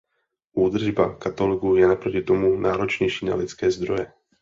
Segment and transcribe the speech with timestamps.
[0.57, 4.13] Údržba katalogu je naproti tomu náročnější na lidské zdroje.